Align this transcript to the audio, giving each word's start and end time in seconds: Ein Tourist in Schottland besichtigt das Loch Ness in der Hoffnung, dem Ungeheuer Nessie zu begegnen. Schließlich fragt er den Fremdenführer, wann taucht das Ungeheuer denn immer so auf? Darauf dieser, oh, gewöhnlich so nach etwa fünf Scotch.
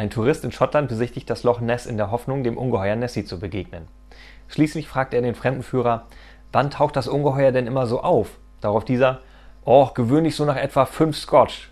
Ein 0.00 0.08
Tourist 0.08 0.44
in 0.44 0.50
Schottland 0.50 0.88
besichtigt 0.88 1.28
das 1.28 1.42
Loch 1.42 1.60
Ness 1.60 1.84
in 1.84 1.98
der 1.98 2.10
Hoffnung, 2.10 2.42
dem 2.42 2.56
Ungeheuer 2.56 2.96
Nessie 2.96 3.26
zu 3.26 3.38
begegnen. 3.38 3.86
Schließlich 4.48 4.88
fragt 4.88 5.12
er 5.12 5.20
den 5.20 5.34
Fremdenführer, 5.34 6.06
wann 6.52 6.70
taucht 6.70 6.96
das 6.96 7.06
Ungeheuer 7.06 7.52
denn 7.52 7.66
immer 7.66 7.86
so 7.86 8.00
auf? 8.00 8.38
Darauf 8.62 8.86
dieser, 8.86 9.20
oh, 9.62 9.90
gewöhnlich 9.92 10.36
so 10.36 10.46
nach 10.46 10.56
etwa 10.56 10.86
fünf 10.86 11.18
Scotch. 11.18 11.69